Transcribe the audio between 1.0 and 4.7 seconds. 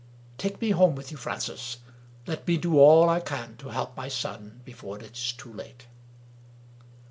you, Francis. Let me do all I can to help my son,